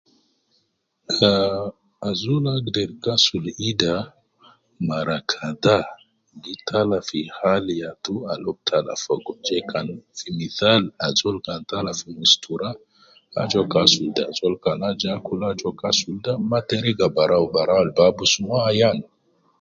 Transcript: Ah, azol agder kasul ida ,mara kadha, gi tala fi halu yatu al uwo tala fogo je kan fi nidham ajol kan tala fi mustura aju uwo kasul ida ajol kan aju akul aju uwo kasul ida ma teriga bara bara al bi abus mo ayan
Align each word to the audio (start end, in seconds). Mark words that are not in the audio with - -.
Ah, 1.29 1.65
azol 2.09 2.43
agder 2.55 2.89
kasul 3.03 3.45
ida 3.69 3.95
,mara 4.87 5.17
kadha, 5.31 5.77
gi 6.43 6.53
tala 6.67 6.99
fi 7.07 7.19
halu 7.37 7.73
yatu 7.81 8.13
al 8.31 8.43
uwo 8.51 8.59
tala 8.67 8.93
fogo 9.03 9.31
je 9.45 9.57
kan 9.71 9.87
fi 10.17 10.27
nidham 10.39 10.81
ajol 11.07 11.37
kan 11.45 11.61
tala 11.71 11.91
fi 11.99 12.07
mustura 12.19 12.69
aju 13.39 13.55
uwo 13.59 13.71
kasul 13.73 14.03
ida 14.09 14.23
ajol 14.31 14.55
kan 14.63 14.79
aju 14.89 15.07
akul 15.15 15.39
aju 15.49 15.63
uwo 15.65 15.75
kasul 15.81 16.13
ida 16.19 16.33
ma 16.49 16.59
teriga 16.67 17.07
bara 17.15 17.37
bara 17.55 17.73
al 17.83 17.89
bi 17.95 18.01
abus 18.09 18.33
mo 18.45 18.53
ayan 18.69 18.97